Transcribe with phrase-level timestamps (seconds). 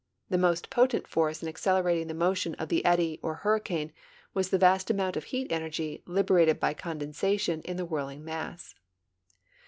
[0.31, 3.91] The most potent force in accelerating the motion of the eddy or hurricane
[4.33, 8.73] was the vast amount of heat energy liberated by condensation in the whirling mass.